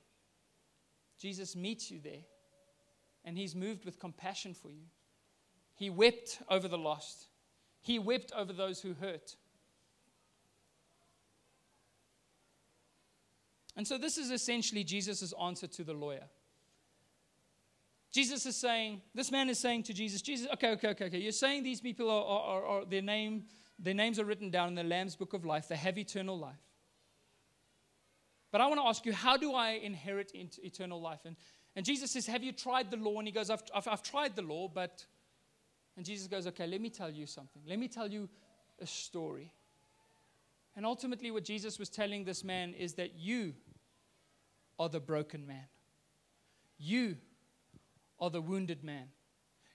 [1.19, 2.23] Jesus meets you there
[3.25, 4.85] and he's moved with compassion for you.
[5.75, 7.27] He wept over the lost,
[7.81, 9.35] he wept over those who hurt.
[13.75, 16.29] And so, this is essentially Jesus' answer to the lawyer.
[18.13, 21.19] Jesus is saying, this man is saying to Jesus, Jesus, okay, okay, okay, okay.
[21.19, 23.45] You're saying these people are, are, are, their name,
[23.79, 25.67] their names are written down in the Lamb's book of life.
[25.67, 26.61] They have eternal life.
[28.53, 31.21] But I want to ask you, how do I inherit eternal life?
[31.25, 31.37] And,
[31.75, 33.19] and Jesus says, Have you tried the law?
[33.19, 35.05] And he goes, I've, I've, I've tried the law, but.
[35.97, 37.63] And Jesus goes, Okay, let me tell you something.
[37.67, 38.29] Let me tell you
[38.81, 39.53] a story.
[40.77, 43.55] And ultimately, what Jesus was telling this man is that you
[44.79, 45.67] are the broken man,
[46.79, 47.17] you
[48.21, 49.09] are the wounded man.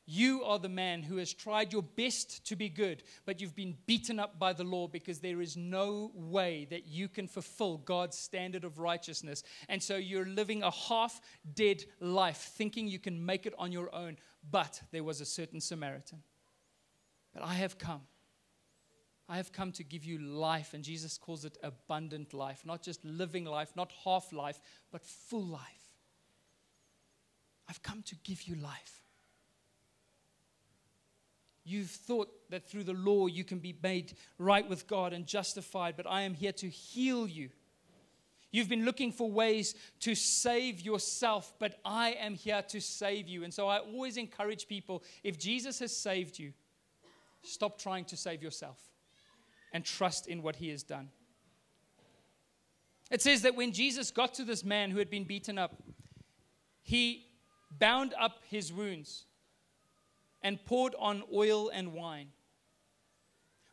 [0.09, 3.75] You are the man who has tried your best to be good, but you've been
[3.87, 8.17] beaten up by the law because there is no way that you can fulfill God's
[8.17, 9.43] standard of righteousness.
[9.67, 11.19] And so you're living a half
[11.55, 14.15] dead life, thinking you can make it on your own.
[14.49, 16.23] But there was a certain Samaritan.
[17.33, 18.03] But I have come.
[19.27, 23.03] I have come to give you life, and Jesus calls it abundant life, not just
[23.03, 25.97] living life, not half life, but full life.
[27.67, 29.01] I've come to give you life.
[31.69, 35.95] You've thought that through the law you can be made right with God and justified,
[35.97, 37.49] but I am here to heal you.
[38.51, 43.43] You've been looking for ways to save yourself, but I am here to save you.
[43.43, 46.53] And so I always encourage people if Jesus has saved you,
[47.43, 48.79] stop trying to save yourself
[49.73, 51.09] and trust in what he has done.
[53.11, 55.75] It says that when Jesus got to this man who had been beaten up,
[56.81, 57.25] he
[57.77, 59.25] bound up his wounds
[60.41, 62.29] and poured on oil and wine.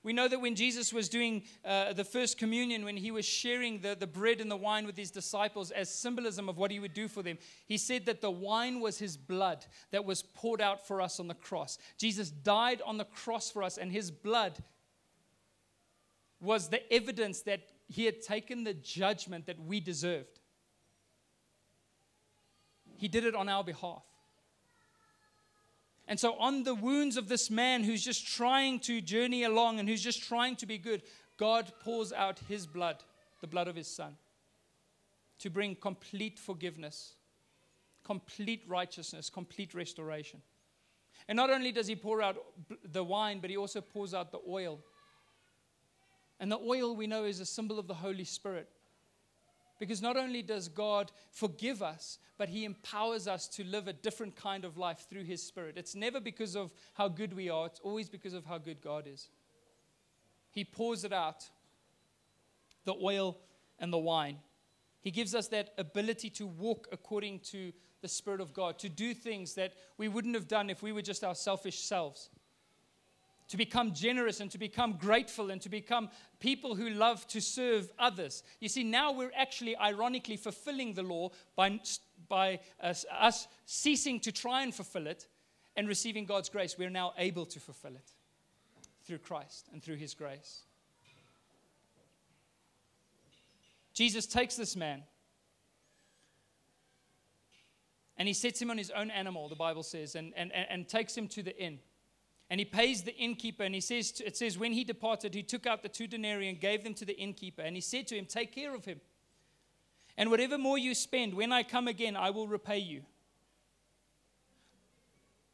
[0.05, 3.81] We know that when Jesus was doing uh, the first communion, when he was sharing
[3.81, 6.93] the, the bread and the wine with his disciples as symbolism of what he would
[6.93, 10.87] do for them, he said that the wine was his blood that was poured out
[10.87, 11.79] for us on the cross.
[11.97, 14.63] Jesus died on the cross for us, and his blood
[16.39, 20.39] was the evidence that he had taken the judgment that we deserved.
[22.99, 24.05] He did it on our behalf.
[26.07, 29.89] And so, on the wounds of this man who's just trying to journey along and
[29.89, 31.03] who's just trying to be good,
[31.39, 33.03] God pours out his blood,
[33.41, 34.17] the blood of his son,
[35.39, 37.15] to bring complete forgiveness,
[38.05, 40.43] complete righteousness, complete restoration.
[41.27, 42.37] And not only does he pour out
[42.85, 44.81] the wine, but he also pours out the oil.
[46.39, 48.69] And the oil we know is a symbol of the Holy Spirit.
[49.79, 54.37] Because not only does God forgive us, but He empowers us to live a different
[54.37, 55.77] kind of life through His Spirit.
[55.77, 59.07] It's never because of how good we are, it's always because of how good God
[59.07, 59.29] is.
[60.51, 61.49] He pours it out
[62.85, 63.39] the oil
[63.79, 64.39] and the wine.
[65.01, 69.15] He gives us that ability to walk according to the Spirit of God, to do
[69.15, 72.31] things that we wouldn't have done if we were just our selfish selves
[73.49, 76.09] to become generous and to become grateful and to become
[76.41, 78.43] people who love to serve others.
[78.61, 81.81] You see, now we're actually ironically fulfilling the law by,
[82.29, 85.27] by uh, us, us ceasing to try and fulfill it
[85.77, 86.77] and receiving God's grace.
[86.79, 88.13] We're now able to fulfill it
[89.05, 90.63] through Christ and through His grace.
[93.93, 95.03] Jesus takes this man
[98.17, 101.17] and he sets him on his own animal, the Bible says, and, and, and takes
[101.17, 101.79] him to the inn.
[102.51, 105.43] And he pays the innkeeper, and he says, to, it says, when he departed, he
[105.43, 107.63] took out the two denarii and gave them to the innkeeper.
[107.63, 109.01] And he said to him, Take care of him.
[110.17, 113.03] And whatever more you spend, when I come again, I will repay you.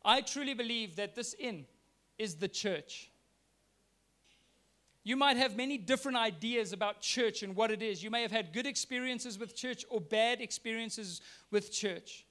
[0.04, 1.66] I truly believe that this inn
[2.18, 3.10] is the church.
[5.02, 8.02] You might have many different ideas about church and what it is.
[8.02, 12.26] You may have had good experiences with church or bad experiences with church.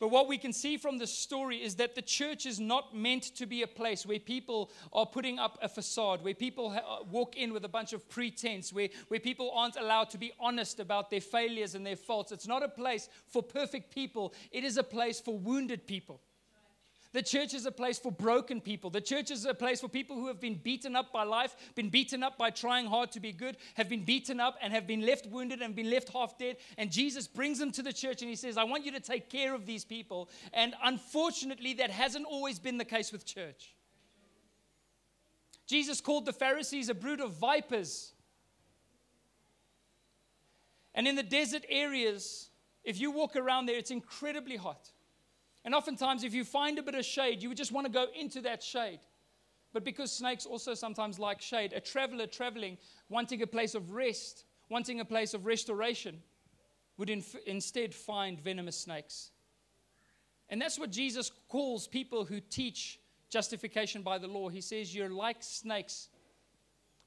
[0.00, 3.22] But what we can see from the story is that the church is not meant
[3.36, 7.36] to be a place where people are putting up a facade, where people uh, walk
[7.36, 11.10] in with a bunch of pretense, where, where people aren't allowed to be honest about
[11.10, 12.32] their failures and their faults.
[12.32, 16.20] It's not a place for perfect people, it is a place for wounded people.
[17.14, 18.90] The church is a place for broken people.
[18.90, 21.88] The church is a place for people who have been beaten up by life, been
[21.88, 25.06] beaten up by trying hard to be good, have been beaten up and have been
[25.06, 26.56] left wounded and been left half dead.
[26.76, 29.30] And Jesus brings them to the church and he says, I want you to take
[29.30, 30.28] care of these people.
[30.52, 33.76] And unfortunately, that hasn't always been the case with church.
[35.68, 38.12] Jesus called the Pharisees a brood of vipers.
[40.96, 42.50] And in the desert areas,
[42.82, 44.90] if you walk around there, it's incredibly hot.
[45.64, 48.06] And oftentimes, if you find a bit of shade, you would just want to go
[48.14, 49.00] into that shade.
[49.72, 54.44] But because snakes also sometimes like shade, a traveler traveling, wanting a place of rest,
[54.68, 56.22] wanting a place of restoration,
[56.96, 59.30] would inf- instead find venomous snakes.
[60.48, 63.00] And that's what Jesus calls people who teach
[63.30, 64.48] justification by the law.
[64.48, 66.08] He says, You're like snakes.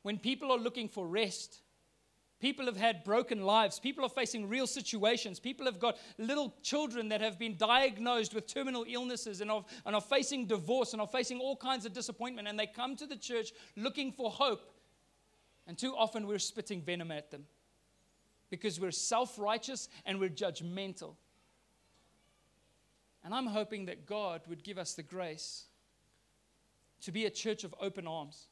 [0.02, 1.62] When people are looking for rest,
[2.40, 3.80] People have had broken lives.
[3.80, 5.40] People are facing real situations.
[5.40, 9.96] People have got little children that have been diagnosed with terminal illnesses and are, and
[9.96, 12.48] are facing divorce and are facing all kinds of disappointment.
[12.48, 14.72] And they come to the church looking for hope.
[15.66, 17.46] And too often we're spitting venom at them
[18.52, 21.16] because we're self righteous and we're judgmental.
[23.24, 25.66] And I'm hoping that God would give us the grace
[27.02, 28.46] to be a church of open arms,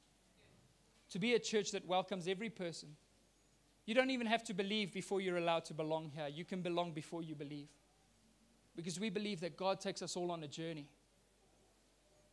[1.12, 2.90] to be a church that welcomes every person
[3.86, 6.28] you don't even have to believe before you're allowed to belong here.
[6.28, 7.70] You can belong before you believe.
[8.76, 10.88] Because we believe that God takes us all on a journey.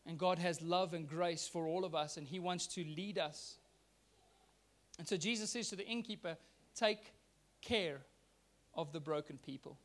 [0.06, 3.18] And God has love and grace for all of us, and He wants to lead
[3.18, 3.58] us.
[4.98, 6.36] And so Jesus says to the innkeeper,
[6.74, 7.12] Take
[7.60, 8.00] care
[8.74, 9.78] of the broken people.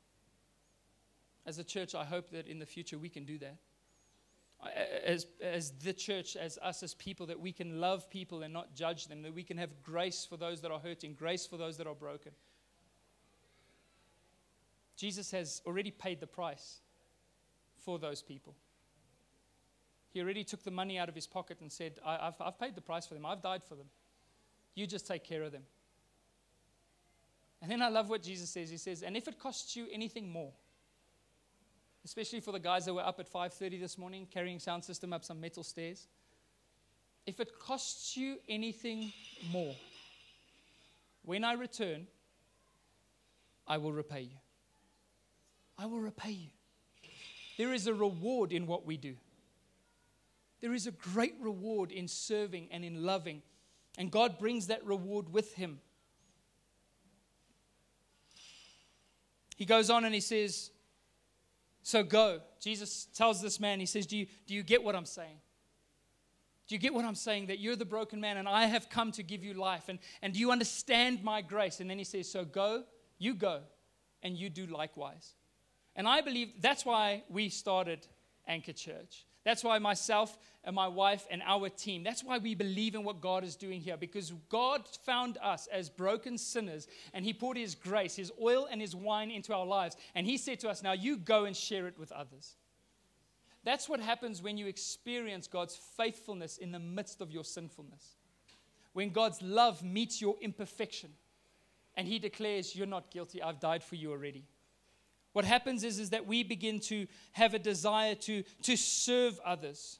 [1.45, 3.57] As a church, I hope that in the future we can do that
[5.05, 8.73] as, as the church, as us as people, that we can love people and not
[8.73, 11.77] judge them, that we can have grace for those that are hurting, grace for those
[11.77, 12.31] that are broken.
[14.95, 16.79] Jesus has already paid the price
[17.77, 18.55] for those people.
[20.09, 22.75] He already took the money out of his pocket and said, I, have I've paid
[22.75, 23.87] the price for them, I've died for them.
[24.73, 25.63] You just take care of them.
[27.61, 28.69] And then I love what Jesus says.
[28.69, 30.51] He says, And if it costs you anything more,
[32.07, 35.25] especially for the guys that were up at 5:30 this morning carrying sound system up
[35.25, 36.07] some metal stairs,
[37.25, 39.11] if it costs you anything
[39.51, 39.75] more,
[41.23, 42.07] when I return,
[43.67, 44.37] I will repay you.
[45.77, 46.49] I will repay you.
[47.57, 49.17] There is a reward in what we do.
[50.61, 53.41] There is a great reward in serving and in loving,
[53.97, 55.81] and God brings that reward with Him.
[59.57, 60.71] He goes on and he says,
[61.87, 62.41] So go.
[62.59, 65.37] Jesus tells this man, He says, Do you, do you get what I'm saying?
[66.67, 67.45] Do you get what I'm saying?
[67.45, 69.87] That you're the broken man and I have come to give you life.
[69.87, 71.79] And, and do you understand my grace?
[71.79, 72.83] And then he says, So go,
[73.19, 73.61] you go,
[74.21, 75.35] and you do likewise.
[75.95, 78.05] And I believe that's why we started
[78.45, 79.25] Anchor Church.
[79.47, 83.21] That's why myself and my wife and our team, that's why we believe in what
[83.21, 87.73] God is doing here because God found us as broken sinners and He poured His
[87.73, 89.95] grace, His oil, and His wine into our lives.
[90.15, 92.57] And He said to us, Now you go and share it with others.
[93.63, 98.17] That's what happens when you experience God's faithfulness in the midst of your sinfulness.
[98.91, 101.11] When God's love meets your imperfection
[101.95, 104.43] and He declares, You're not guilty, I've died for you already.
[105.37, 109.99] What happens is, is that we begin to have a desire to, to serve others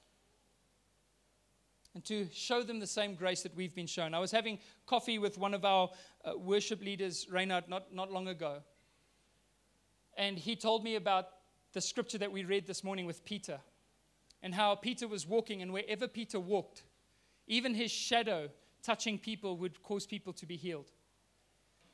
[1.93, 4.15] and to show them the same grace that we've been shown.
[4.15, 4.57] I was having
[4.88, 5.91] coffee with one of our
[6.25, 8.63] uh, worship leaders, Reynard, not, not long ago.
[10.17, 11.27] And he told me about
[11.71, 13.59] the scripture that we read this morning with Peter
[14.41, 16.81] and how Peter was walking, and wherever Peter walked,
[17.45, 18.49] even his shadow
[18.81, 20.91] touching people would cause people to be healed.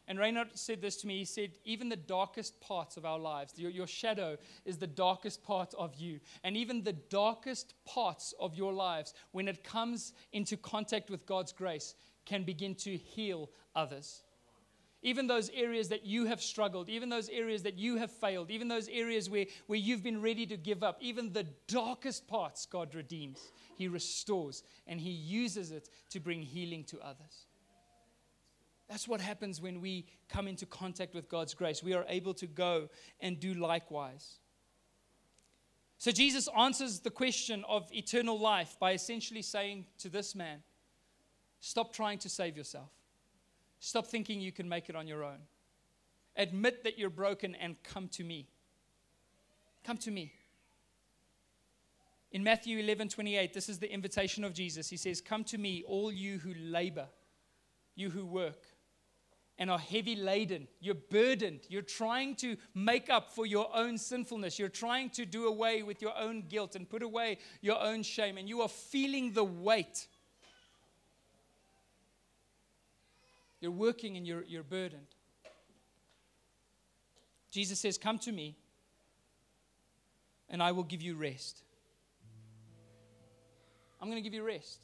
[0.07, 1.19] And Reynard said this to me.
[1.19, 5.43] He said, Even the darkest parts of our lives, your, your, shadow is the darkest
[5.43, 6.19] part of you.
[6.43, 11.53] And even the darkest parts of your lives, when it comes into contact with God's
[11.53, 11.95] grace,
[12.25, 14.23] can begin to heal others.
[15.03, 18.69] Even those areas that you have struggled, even those areas that you have failed, even
[18.69, 22.95] those areas where, where you've been ready to give up, even the darkest parts, God
[22.95, 23.51] redeems.
[23.77, 27.47] He restores, and He uses it to bring healing to others.
[28.89, 31.81] That's what happens when we come into contact with God's grace.
[31.81, 34.39] We are able to go and do likewise.
[35.97, 40.63] So Jesus answers the question of eternal life by essentially saying to this man,
[41.61, 42.89] Stop trying to save yourself.
[43.79, 45.39] Stop thinking you can make it on your own.
[46.35, 48.49] Admit that you're broken and come to me.
[49.85, 50.33] Come to me.
[52.33, 54.89] In Matthew 11 28, this is the invitation of Jesus.
[54.89, 57.07] He says, Come to me, all you who labor,
[57.95, 58.72] you who work
[59.57, 60.67] and are heavy laden.
[60.79, 61.61] You're burdened.
[61.69, 64.57] You're trying to make up for your own sinfulness.
[64.57, 68.37] You're trying to do away with your own guilt and put away your own shame,
[68.37, 70.07] and you are feeling the weight.
[73.61, 75.07] You're working and you're, you're burdened.
[77.49, 78.57] Jesus says, Come to me,
[80.49, 81.61] and I will give you rest.
[84.01, 84.79] I'm going to give you rest.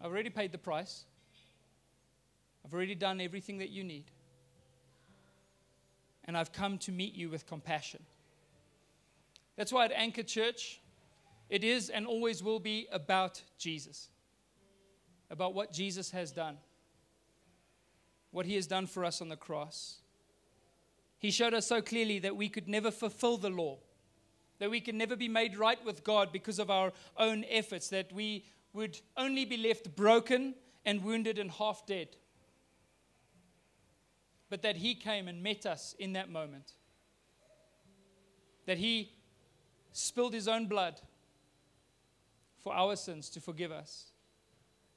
[0.00, 1.06] I've already paid the price.
[2.68, 4.04] I've already done everything that you need.
[6.24, 8.02] And I've come to meet you with compassion.
[9.56, 10.78] That's why at Anchor Church,
[11.48, 14.10] it is and always will be about Jesus,
[15.30, 16.58] about what Jesus has done,
[18.32, 20.00] what he has done for us on the cross.
[21.18, 23.78] He showed us so clearly that we could never fulfill the law,
[24.58, 28.12] that we can never be made right with God because of our own efforts, that
[28.12, 28.44] we
[28.74, 30.54] would only be left broken
[30.84, 32.08] and wounded and half dead
[34.50, 36.72] but that He came and met us in that moment.
[38.66, 39.12] That He
[39.92, 41.00] spilled His own blood
[42.62, 44.12] for our sins to forgive us.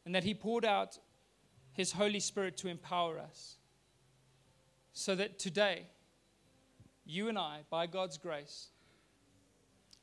[0.05, 0.97] And that He poured out
[1.73, 3.57] His Holy Spirit to empower us.
[4.93, 5.87] So that today,
[7.05, 8.67] you and I, by God's grace,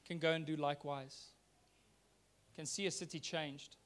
[0.06, 1.26] can go and do likewise.
[2.56, 3.76] Can see a city changed,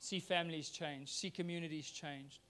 [0.00, 2.40] see families changed, see communities changed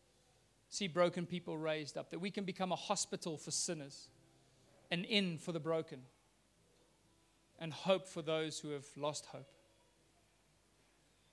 [0.77, 4.09] see broken people raised up, that we can become a hospital for sinners,
[4.91, 6.01] an inn for the broken,
[7.59, 9.49] and hope for those who have lost hope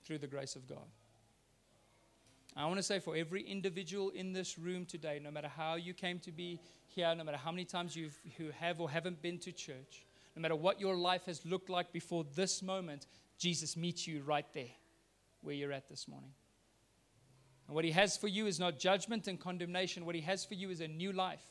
[0.06, 0.88] through the grace of God.
[2.56, 5.94] I want to say for every individual in this room today, no matter how you
[5.94, 8.12] came to be here, no matter how many times you
[8.60, 12.26] have or haven't been to church, no matter what your life has looked like before
[12.36, 13.08] this moment,
[13.40, 14.72] Jesus meets you right there
[15.42, 16.32] where you're at this morning.
[17.68, 20.06] And what He has for you is not judgment and condemnation.
[20.06, 21.44] What He has for you is a new life.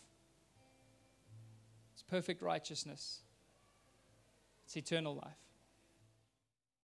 [1.95, 3.21] It's perfect righteousness,
[4.65, 5.37] it's eternal life.